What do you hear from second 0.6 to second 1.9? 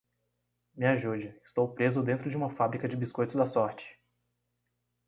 Me ajude, estou